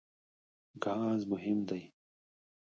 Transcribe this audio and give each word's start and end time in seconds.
ګاز 0.83 1.21
مهم 1.31 1.59
دی. 1.67 1.81